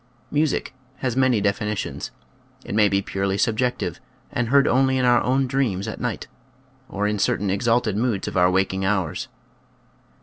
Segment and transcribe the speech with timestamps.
[0.31, 2.09] Music has many definitions.
[2.65, 3.99] It may be purely sub jective
[4.31, 6.25] and heard only in our own dreams at night,
[6.89, 9.27] or in certain exalted moods of our waking hours.